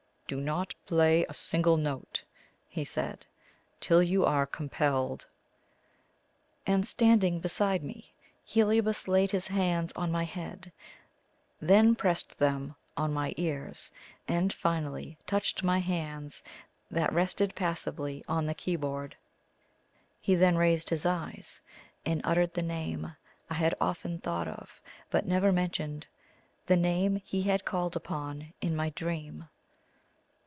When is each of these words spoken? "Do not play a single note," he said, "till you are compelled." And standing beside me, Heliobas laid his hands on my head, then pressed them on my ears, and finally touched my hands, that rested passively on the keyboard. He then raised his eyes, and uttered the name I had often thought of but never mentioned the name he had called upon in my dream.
"Do 0.27 0.39
not 0.39 0.73
play 0.85 1.25
a 1.27 1.33
single 1.33 1.75
note," 1.75 2.23
he 2.69 2.85
said, 2.85 3.25
"till 3.81 4.01
you 4.01 4.23
are 4.23 4.45
compelled." 4.45 5.27
And 6.65 6.87
standing 6.87 7.41
beside 7.41 7.83
me, 7.83 8.13
Heliobas 8.45 9.09
laid 9.09 9.31
his 9.31 9.47
hands 9.47 9.91
on 9.97 10.09
my 10.09 10.23
head, 10.23 10.71
then 11.59 11.95
pressed 11.97 12.39
them 12.39 12.75
on 12.95 13.11
my 13.11 13.33
ears, 13.35 13.91
and 14.25 14.53
finally 14.53 15.17
touched 15.27 15.63
my 15.65 15.79
hands, 15.79 16.41
that 16.89 17.11
rested 17.11 17.53
passively 17.53 18.23
on 18.25 18.45
the 18.45 18.53
keyboard. 18.55 19.17
He 20.21 20.33
then 20.35 20.55
raised 20.55 20.89
his 20.91 21.05
eyes, 21.05 21.59
and 22.05 22.21
uttered 22.23 22.53
the 22.53 22.63
name 22.63 23.13
I 23.49 23.55
had 23.55 23.75
often 23.81 24.17
thought 24.17 24.47
of 24.47 24.81
but 25.09 25.25
never 25.25 25.51
mentioned 25.51 26.07
the 26.67 26.77
name 26.77 27.17
he 27.17 27.41
had 27.41 27.65
called 27.65 27.97
upon 27.97 28.53
in 28.61 28.77
my 28.77 28.91
dream. 28.91 29.49